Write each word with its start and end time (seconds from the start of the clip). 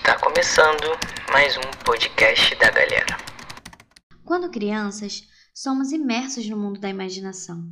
Está 0.00 0.18
começando 0.18 0.98
mais 1.30 1.58
um 1.58 1.84
podcast 1.84 2.54
da 2.56 2.70
galera. 2.70 3.18
Quando 4.24 4.50
crianças, 4.50 5.28
somos 5.54 5.92
imersos 5.92 6.48
no 6.48 6.56
mundo 6.56 6.80
da 6.80 6.88
imaginação. 6.88 7.70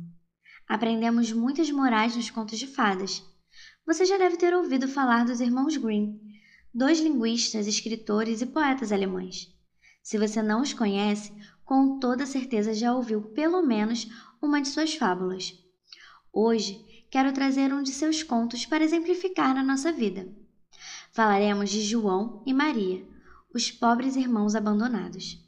Aprendemos 0.67 1.31
muitas 1.31 1.71
morais 1.71 2.15
nos 2.15 2.29
contos 2.29 2.59
de 2.59 2.67
fadas. 2.67 3.23
Você 3.83 4.05
já 4.05 4.15
deve 4.15 4.37
ter 4.37 4.53
ouvido 4.53 4.87
falar 4.87 5.25
dos 5.25 5.41
irmãos 5.41 5.75
Grimm, 5.75 6.19
dois 6.71 6.99
linguistas, 6.99 7.65
escritores 7.65 8.41
e 8.43 8.45
poetas 8.45 8.91
alemães. 8.91 9.47
Se 10.03 10.19
você 10.19 10.39
não 10.43 10.61
os 10.61 10.71
conhece, 10.71 11.33
com 11.65 11.97
toda 11.97 12.27
certeza 12.27 12.75
já 12.75 12.93
ouviu 12.93 13.23
pelo 13.33 13.63
menos 13.63 14.07
uma 14.39 14.61
de 14.61 14.67
suas 14.67 14.93
fábulas. 14.93 15.51
Hoje, 16.31 16.79
quero 17.09 17.33
trazer 17.33 17.73
um 17.73 17.81
de 17.81 17.91
seus 17.91 18.21
contos 18.21 18.67
para 18.67 18.83
exemplificar 18.83 19.55
na 19.55 19.63
nossa 19.63 19.91
vida. 19.91 20.29
Falaremos 21.11 21.69
de 21.69 21.81
João 21.81 22.43
e 22.45 22.53
Maria, 22.53 23.05
os 23.53 23.71
pobres 23.71 24.15
irmãos 24.15 24.55
abandonados. 24.55 25.43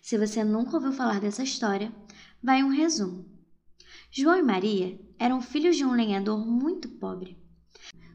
Se 0.00 0.16
você 0.16 0.44
nunca 0.44 0.76
ouviu 0.76 0.92
falar 0.92 1.20
dessa 1.20 1.42
história, 1.42 1.92
vai 2.42 2.62
um 2.62 2.68
resumo. 2.68 3.26
João 4.10 4.36
e 4.38 4.42
Maria 4.42 5.00
eram 5.18 5.40
filhos 5.40 5.76
de 5.76 5.84
um 5.84 5.92
lenhador 5.92 6.46
muito 6.46 6.88
pobre. 6.88 7.36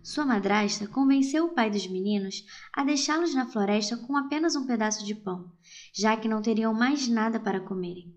Sua 0.02 0.26
madrasta 0.26 0.88
convenceu 0.88 1.46
o 1.46 1.54
pai 1.54 1.70
dos 1.70 1.86
meninos 1.88 2.46
a 2.74 2.86
deixá-los 2.86 3.36
na 3.36 3.46
floresta 3.46 3.98
com 3.98 4.16
apenas 4.16 4.56
um 4.56 4.66
pedaço 4.66 5.06
de 5.06 5.14
pão, 5.14 5.52
já 5.94 6.16
que 6.16 6.30
não 6.30 6.42
teriam 6.42 6.74
mais 6.74 7.10
nada 7.10 7.38
para 7.38 7.60
comerem. 7.60 8.16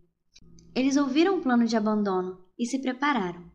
Eles 0.73 0.97
ouviram 0.97 1.39
o 1.39 1.43
plano 1.43 1.67
de 1.67 1.77
abandono 1.77 2.39
e 2.57 2.65
se 2.65 2.79
prepararam. 2.79 3.50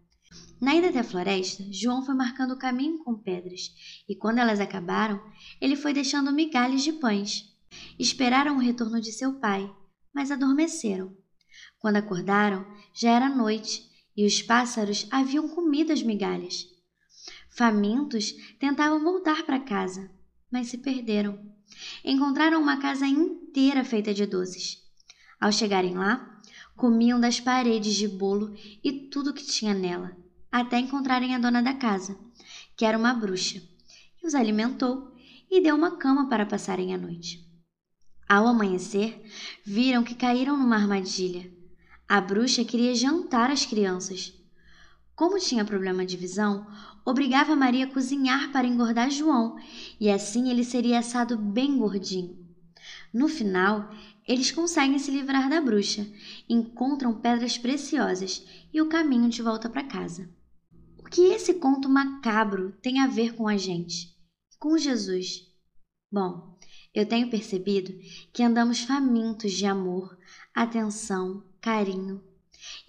Na 0.59 0.73
ida 0.73 0.87
até 0.87 0.99
a 0.99 1.03
floresta, 1.03 1.65
João 1.69 2.03
foi 2.03 2.15
marcando 2.15 2.51
o 2.51 2.57
caminho 2.57 2.99
com 2.99 3.13
pedras, 3.13 3.73
e 4.07 4.15
quando 4.15 4.37
elas 4.37 4.61
acabaram, 4.61 5.21
ele 5.59 5.75
foi 5.75 5.93
deixando 5.93 6.31
migalhas 6.31 6.81
de 6.81 6.93
pães. 6.93 7.53
Esperaram 7.99 8.55
o 8.55 8.59
retorno 8.59 9.01
de 9.01 9.11
seu 9.11 9.33
pai, 9.33 9.69
mas 10.13 10.31
adormeceram. 10.31 11.15
Quando 11.77 11.97
acordaram, 11.97 12.65
já 12.93 13.11
era 13.11 13.27
noite 13.29 13.83
e 14.15 14.25
os 14.25 14.41
pássaros 14.41 15.07
haviam 15.11 15.49
comido 15.49 15.91
as 15.91 16.01
migalhas. 16.01 16.65
Famintos, 17.49 18.33
tentavam 18.57 19.03
voltar 19.03 19.45
para 19.45 19.59
casa, 19.59 20.09
mas 20.49 20.67
se 20.67 20.77
perderam. 20.77 21.37
Encontraram 22.03 22.61
uma 22.61 22.77
casa 22.77 23.05
inteira 23.05 23.83
feita 23.83 24.13
de 24.13 24.25
doces. 24.25 24.81
Ao 25.39 25.51
chegarem 25.51 25.95
lá, 25.95 26.41
comiam 26.77 27.19
das 27.19 27.41
paredes 27.41 27.95
de 27.95 28.07
bolo 28.07 28.55
e 28.81 29.09
tudo 29.09 29.33
que 29.33 29.45
tinha 29.45 29.73
nela 29.73 30.24
até 30.61 30.79
encontrarem 30.79 31.35
a 31.35 31.37
dona 31.37 31.61
da 31.61 31.73
casa, 31.73 32.17
que 32.77 32.85
era 32.85 32.97
uma 32.97 33.13
bruxa, 33.13 33.61
que 34.17 34.25
os 34.25 34.33
alimentou 34.33 35.11
e 35.51 35.61
deu 35.61 35.75
uma 35.75 35.97
cama 35.97 36.29
para 36.29 36.45
passarem 36.45 36.93
a 36.93 36.97
noite. 36.97 37.45
Ao 38.25 38.47
amanhecer, 38.47 39.21
viram 39.65 40.01
que 40.01 40.15
caíram 40.15 40.55
numa 40.55 40.77
armadilha. 40.77 41.51
A 42.07 42.21
bruxa 42.21 42.63
queria 42.63 42.95
jantar 42.95 43.51
as 43.51 43.65
crianças. 43.65 44.33
Como 45.13 45.37
tinha 45.39 45.65
problema 45.65 46.05
de 46.05 46.15
visão, 46.15 46.65
obrigava 47.03 47.53
Maria 47.53 47.83
a 47.83 47.91
cozinhar 47.91 48.49
para 48.53 48.65
engordar 48.65 49.11
João, 49.11 49.57
e 49.99 50.09
assim 50.09 50.49
ele 50.49 50.63
seria 50.63 50.99
assado 50.99 51.37
bem 51.37 51.77
gordinho. 51.77 52.33
No 53.13 53.27
final, 53.27 53.89
eles 54.25 54.51
conseguem 54.51 54.99
se 54.99 55.11
livrar 55.11 55.49
da 55.49 55.59
bruxa, 55.59 56.07
encontram 56.47 57.13
pedras 57.13 57.57
preciosas 57.57 58.41
e 58.73 58.81
o 58.81 58.87
caminho 58.87 59.29
de 59.29 59.41
volta 59.41 59.69
para 59.69 59.83
casa. 59.83 60.33
O 61.05 61.07
que 61.07 61.21
esse 61.21 61.53
conto 61.53 61.87
macabro 61.87 62.71
tem 62.81 62.99
a 62.99 63.05
ver 63.05 63.35
com 63.35 63.47
a 63.47 63.55
gente? 63.55 64.17
Com 64.59 64.75
Jesus? 64.75 65.43
Bom, 66.11 66.57
eu 66.95 67.05
tenho 67.05 67.29
percebido 67.29 67.93
que 68.33 68.41
andamos 68.41 68.79
famintos 68.79 69.53
de 69.53 69.67
amor, 69.67 70.17
atenção, 70.51 71.43
carinho. 71.61 72.23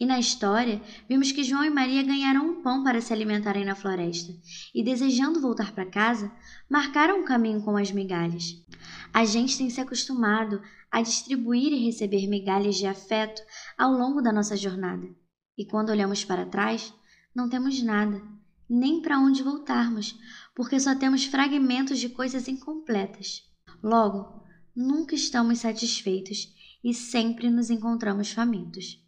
E 0.00 0.06
na 0.06 0.18
história, 0.18 0.80
vimos 1.06 1.30
que 1.30 1.44
João 1.44 1.62
e 1.62 1.68
Maria 1.68 2.02
ganharam 2.02 2.48
um 2.48 2.62
pão 2.62 2.82
para 2.82 3.02
se 3.02 3.12
alimentarem 3.12 3.66
na 3.66 3.74
floresta 3.74 4.32
e, 4.74 4.82
desejando 4.82 5.38
voltar 5.38 5.72
para 5.72 5.84
casa, 5.84 6.32
marcaram 6.70 7.20
o 7.20 7.24
caminho 7.26 7.62
com 7.62 7.76
as 7.76 7.92
migalhas. 7.92 8.64
A 9.12 9.26
gente 9.26 9.58
tem 9.58 9.68
se 9.68 9.80
acostumado 9.80 10.62
a 10.90 11.02
distribuir 11.02 11.70
e 11.70 11.84
receber 11.84 12.26
migalhas 12.26 12.76
de 12.76 12.86
afeto 12.86 13.42
ao 13.76 13.92
longo 13.92 14.22
da 14.22 14.32
nossa 14.32 14.56
jornada. 14.56 15.06
E 15.58 15.66
quando 15.66 15.90
olhamos 15.90 16.24
para 16.24 16.46
trás, 16.46 16.94
não 17.36 17.50
temos 17.50 17.82
nada, 17.82 18.22
nem 18.66 19.02
para 19.02 19.20
onde 19.20 19.42
voltarmos, 19.42 20.18
porque 20.54 20.80
só 20.80 20.94
temos 20.94 21.26
fragmentos 21.26 21.98
de 21.98 22.08
coisas 22.08 22.48
incompletas. 22.48 23.42
Logo, 23.82 24.42
nunca 24.74 25.14
estamos 25.14 25.58
satisfeitos 25.58 26.48
e 26.82 26.94
sempre 26.94 27.50
nos 27.50 27.68
encontramos 27.68 28.32
famintos. 28.32 29.04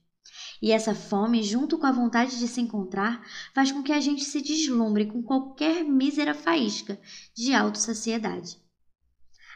E 0.60 0.72
essa 0.72 0.94
fome, 0.94 1.42
junto 1.42 1.78
com 1.78 1.86
a 1.86 1.92
vontade 1.92 2.38
de 2.38 2.46
se 2.46 2.60
encontrar, 2.60 3.26
faz 3.54 3.72
com 3.72 3.82
que 3.82 3.92
a 3.92 4.00
gente 4.00 4.24
se 4.24 4.42
deslumbre 4.42 5.06
com 5.06 5.22
qualquer 5.22 5.82
mísera 5.82 6.34
faísca 6.34 7.00
de 7.34 7.54
autossaciedade. 7.54 8.58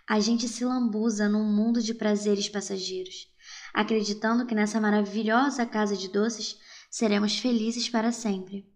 A 0.09 0.19
gente 0.19 0.49
se 0.49 0.65
lambuza 0.65 1.29
num 1.29 1.45
mundo 1.45 1.83
de 1.83 1.93
prazeres 1.93 2.49
passageiros, 2.49 3.29
acreditando 3.75 4.47
que 4.47 4.55
nessa 4.55 4.81
maravilhosa 4.81 5.67
casa 5.67 5.95
de 5.95 6.09
doces 6.09 6.57
seremos 6.93 7.39
felizes 7.39 7.89
para 7.89 8.13
sempre. 8.13 8.71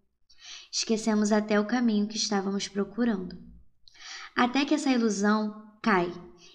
Esquecemos 0.72 1.32
até 1.32 1.60
o 1.60 1.66
caminho 1.66 2.08
que 2.08 2.16
estávamos 2.16 2.66
procurando. 2.66 3.36
Até 4.34 4.64
que 4.64 4.74
essa 4.74 4.90
ilusão 4.90 5.78
cai 5.82 6.10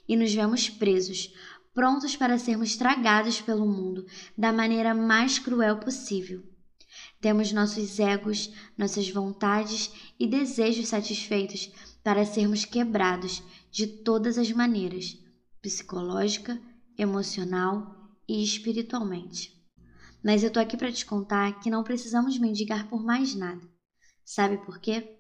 e 0.08 0.18
nos 0.18 0.34
vemos 0.34 0.72
presos, 0.72 1.32
prontos 1.72 2.16
para 2.16 2.40
sermos 2.40 2.76
tragados 2.76 3.40
pelo 3.40 3.68
mundo 3.68 4.08
da 4.36 4.52
maneira 4.52 4.96
mais 4.96 5.38
cruel 5.38 5.78
possível. 5.78 6.44
Temos 7.22 7.52
nossos 7.52 8.00
egos, 8.00 8.52
nossas 8.76 9.08
vontades 9.12 9.92
e 10.20 10.26
desejos 10.26 10.88
satisfeitos 10.88 11.72
para 12.04 12.26
sermos 12.26 12.66
quebrados 12.66 13.44
de 13.70 13.86
todas 13.86 14.40
as 14.40 14.52
maneiras 14.52 15.16
psicológica, 15.62 16.60
emocional 16.98 18.18
e 18.28 18.44
espiritualmente. 18.44 19.61
Mas 20.24 20.44
eu 20.44 20.52
tô 20.52 20.60
aqui 20.60 20.78
para 20.78 20.92
te 20.92 21.06
contar 21.06 21.60
que 21.60 21.70
não 21.70 21.84
precisamos 21.84 22.38
mendigar 22.38 22.88
por 22.88 23.04
mais 23.04 23.36
nada. 23.36 23.62
Sabe 24.24 24.58
por 24.66 24.80
quê? 24.80 25.18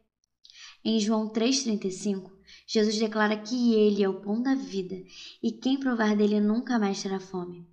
Em 0.84 1.00
João 1.00 1.32
3,35, 1.32 2.32
Jesus 2.68 2.98
declara 2.98 3.38
que 3.38 3.74
Ele 3.74 4.04
é 4.04 4.10
o 4.10 4.22
pão 4.22 4.42
da 4.42 4.56
vida 4.56 4.96
e 5.42 5.52
quem 5.52 5.80
provar 5.80 6.16
dele 6.16 6.40
nunca 6.40 6.80
mais 6.80 7.02
terá 7.02 7.20
fome. 7.20 7.68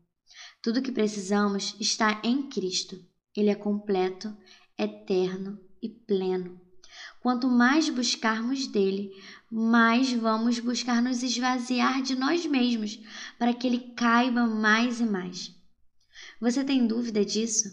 Tudo 0.62 0.80
o 0.80 0.82
que 0.82 0.92
precisamos 0.92 1.74
está 1.80 2.20
em 2.24 2.48
Cristo. 2.48 2.98
Ele 3.36 3.50
é 3.50 3.54
completo, 3.54 4.36
eterno 4.76 5.58
e 5.82 5.88
pleno. 5.88 6.60
Quanto 7.20 7.48
mais 7.48 7.88
buscarmos 7.88 8.66
dele, 8.66 9.10
mais 9.50 10.12
vamos 10.12 10.58
buscar 10.58 11.02
nos 11.02 11.22
esvaziar 11.22 12.02
de 12.02 12.14
nós 12.14 12.44
mesmos, 12.46 12.98
para 13.38 13.54
que 13.54 13.66
ele 13.66 13.92
caiba 13.94 14.46
mais 14.46 15.00
e 15.00 15.04
mais. 15.04 15.57
Você 16.40 16.62
tem 16.62 16.86
dúvida 16.86 17.24
disso? 17.24 17.68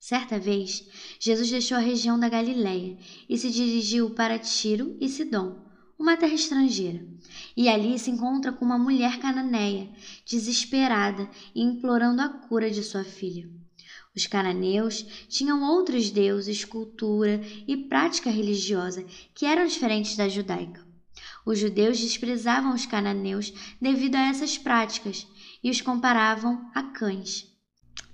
Certa 0.00 0.38
vez, 0.38 0.88
Jesus 1.20 1.50
deixou 1.50 1.76
a 1.76 1.80
região 1.80 2.18
da 2.18 2.30
Galiléia 2.30 2.96
e 3.28 3.36
se 3.36 3.50
dirigiu 3.50 4.08
para 4.10 4.38
Tiro 4.38 4.96
e 4.98 5.06
Sidom, 5.06 5.62
uma 5.98 6.16
terra 6.16 6.32
estrangeira. 6.32 7.06
E 7.54 7.68
ali 7.68 7.98
se 7.98 8.10
encontra 8.10 8.52
com 8.52 8.64
uma 8.64 8.78
mulher 8.78 9.18
cananeia, 9.18 9.90
desesperada 10.24 11.28
e 11.54 11.62
implorando 11.62 12.22
a 12.22 12.28
cura 12.28 12.70
de 12.70 12.82
sua 12.82 13.04
filha. 13.04 13.50
Os 14.16 14.26
cananeus 14.26 15.02
tinham 15.28 15.62
outros 15.62 16.10
deuses, 16.10 16.64
cultura 16.64 17.42
e 17.68 17.76
prática 17.76 18.30
religiosa 18.30 19.04
que 19.34 19.44
eram 19.44 19.66
diferentes 19.66 20.16
da 20.16 20.26
judaica. 20.26 20.86
Os 21.44 21.58
judeus 21.58 21.98
desprezavam 21.98 22.74
os 22.74 22.86
cananeus 22.86 23.52
devido 23.80 24.16
a 24.16 24.28
essas 24.28 24.56
práticas 24.56 25.26
e 25.66 25.70
os 25.70 25.80
comparavam 25.80 26.70
a 26.72 26.80
cães. 26.80 27.52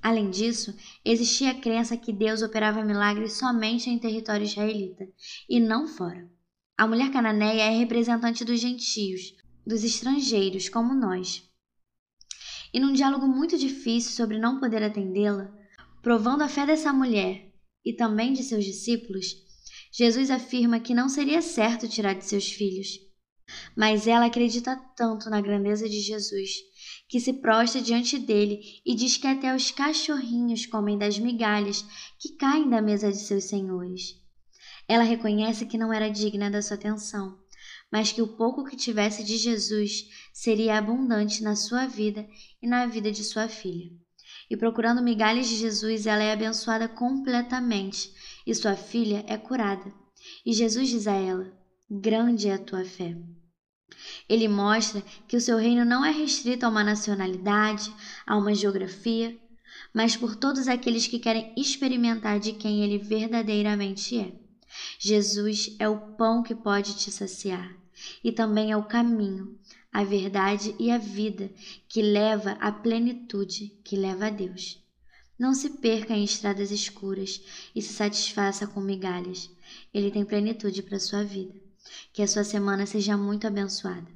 Além 0.00 0.30
disso, 0.30 0.74
existia 1.04 1.50
a 1.50 1.54
crença 1.54 1.98
que 1.98 2.10
Deus 2.10 2.40
operava 2.40 2.82
milagres 2.82 3.34
somente 3.34 3.90
em 3.90 3.98
território 3.98 4.46
israelita 4.46 5.06
e 5.46 5.60
não 5.60 5.86
fora. 5.86 6.26
A 6.78 6.86
mulher 6.86 7.12
cananeia 7.12 7.64
é 7.64 7.76
representante 7.76 8.42
dos 8.42 8.58
gentios, 8.58 9.34
dos 9.66 9.84
estrangeiros 9.84 10.70
como 10.70 10.94
nós. 10.94 11.46
E 12.72 12.80
num 12.80 12.94
diálogo 12.94 13.28
muito 13.28 13.58
difícil 13.58 14.12
sobre 14.12 14.38
não 14.38 14.58
poder 14.58 14.82
atendê-la, 14.82 15.52
provando 16.00 16.40
a 16.40 16.48
fé 16.48 16.64
dessa 16.64 16.90
mulher 16.90 17.52
e 17.84 17.92
também 17.92 18.32
de 18.32 18.42
seus 18.42 18.64
discípulos, 18.64 19.26
Jesus 19.92 20.30
afirma 20.30 20.80
que 20.80 20.94
não 20.94 21.06
seria 21.06 21.42
certo 21.42 21.86
tirar 21.86 22.14
de 22.14 22.24
seus 22.24 22.50
filhos. 22.50 23.11
Mas 23.76 24.06
ela 24.06 24.26
acredita 24.26 24.76
tanto 24.96 25.30
na 25.30 25.40
grandeza 25.40 25.88
de 25.88 26.00
Jesus 26.00 26.50
que 27.08 27.20
se 27.20 27.34
prostra 27.34 27.80
diante 27.80 28.18
dele 28.18 28.60
e 28.84 28.94
diz 28.94 29.16
que 29.16 29.26
até 29.26 29.54
os 29.54 29.70
cachorrinhos 29.70 30.66
comem 30.66 30.96
das 30.96 31.18
migalhas 31.18 31.84
que 32.18 32.36
caem 32.36 32.68
da 32.68 32.80
mesa 32.80 33.10
de 33.10 33.18
seus 33.18 33.44
senhores. 33.44 34.20
Ela 34.88 35.04
reconhece 35.04 35.66
que 35.66 35.78
não 35.78 35.92
era 35.92 36.10
digna 36.10 36.50
da 36.50 36.62
sua 36.62 36.76
atenção, 36.76 37.38
mas 37.90 38.10
que 38.10 38.22
o 38.22 38.36
pouco 38.36 38.64
que 38.64 38.76
tivesse 38.76 39.22
de 39.22 39.36
Jesus 39.36 40.08
seria 40.32 40.78
abundante 40.78 41.42
na 41.42 41.54
sua 41.54 41.86
vida 41.86 42.26
e 42.62 42.66
na 42.66 42.86
vida 42.86 43.12
de 43.12 43.22
sua 43.22 43.48
filha. 43.48 43.90
E 44.50 44.56
procurando 44.56 45.02
migalhas 45.02 45.48
de 45.48 45.56
Jesus, 45.56 46.06
ela 46.06 46.22
é 46.22 46.32
abençoada 46.32 46.88
completamente 46.88 48.12
e 48.46 48.54
sua 48.54 48.74
filha 48.74 49.24
é 49.28 49.36
curada. 49.36 49.92
E 50.44 50.52
Jesus 50.52 50.88
diz 50.88 51.06
a 51.06 51.14
ela: 51.14 51.52
Grande 51.90 52.48
é 52.48 52.54
a 52.54 52.58
tua 52.58 52.84
fé. 52.84 53.16
Ele 54.28 54.48
mostra 54.48 55.02
que 55.26 55.36
o 55.36 55.40
seu 55.40 55.56
reino 55.56 55.84
não 55.84 56.04
é 56.04 56.10
restrito 56.10 56.64
a 56.64 56.68
uma 56.68 56.84
nacionalidade, 56.84 57.94
a 58.26 58.36
uma 58.36 58.54
geografia, 58.54 59.36
mas 59.92 60.16
por 60.16 60.36
todos 60.36 60.68
aqueles 60.68 61.06
que 61.06 61.18
querem 61.18 61.52
experimentar 61.56 62.38
de 62.38 62.52
quem 62.52 62.82
ele 62.82 62.98
verdadeiramente 62.98 64.18
é. 64.18 64.32
Jesus 64.98 65.74
é 65.78 65.88
o 65.88 66.16
pão 66.16 66.42
que 66.42 66.54
pode 66.54 66.96
te 66.96 67.10
saciar 67.10 67.76
e 68.24 68.32
também 68.32 68.72
é 68.72 68.76
o 68.76 68.84
caminho, 68.84 69.58
a 69.92 70.02
verdade 70.02 70.74
e 70.78 70.90
a 70.90 70.98
vida 70.98 71.50
que 71.88 72.00
leva 72.00 72.52
à 72.52 72.72
plenitude, 72.72 73.68
que 73.84 73.96
leva 73.96 74.26
a 74.26 74.30
Deus. 74.30 74.80
Não 75.38 75.54
se 75.54 75.68
perca 75.68 76.14
em 76.14 76.24
estradas 76.24 76.70
escuras 76.70 77.42
e 77.74 77.82
se 77.82 77.92
satisfaça 77.92 78.66
com 78.66 78.80
migalhas. 78.80 79.50
Ele 79.92 80.10
tem 80.10 80.24
plenitude 80.24 80.82
para 80.82 81.00
sua 81.00 81.24
vida. 81.24 81.61
Que 82.12 82.22
a 82.22 82.28
sua 82.28 82.44
semana 82.44 82.86
seja 82.86 83.16
muito 83.16 83.46
abençoada. 83.46 84.06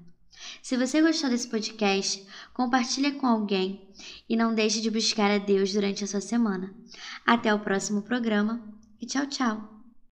Se 0.63 0.77
você 0.77 1.01
gostou 1.01 1.31
desse 1.31 1.49
podcast, 1.49 2.27
compartilhe 2.53 3.13
com 3.13 3.27
alguém 3.27 3.89
e 4.29 4.37
não 4.37 4.55
deixe 4.55 4.81
de 4.81 4.91
buscar 4.91 5.31
a 5.31 5.39
Deus 5.39 5.73
durante 5.73 6.05
a 6.05 6.07
sua 6.07 6.21
semana. 6.21 6.75
Até 7.25 7.53
o 7.55 7.61
próximo 7.61 8.03
programa 8.03 8.63
e 9.01 9.07
tchau, 9.07 9.27
tchau! 9.27 9.76